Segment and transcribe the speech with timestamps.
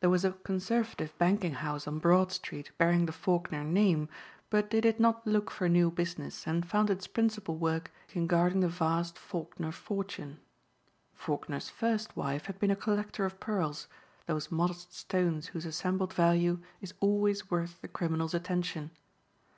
[0.00, 4.08] There was a conservative banking house on Broad Street bearing the Faulkner name
[4.50, 8.58] but it did not look for new business and found its principal work in guarding
[8.58, 10.40] the vast Faulkner fortune.
[11.14, 13.86] Faulkner's first wife had been a collector of pearls,
[14.26, 18.90] those modest stones whose assembled value is always worth the criminal's attention.